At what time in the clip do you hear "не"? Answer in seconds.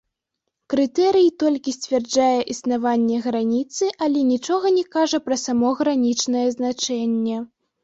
4.81-4.85